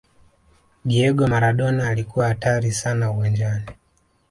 diego 0.85 1.27
maradona 1.27 1.89
alikuwa 1.89 2.27
hatari 2.27 2.71
sana 2.71 3.11
uwanjani 3.11 3.65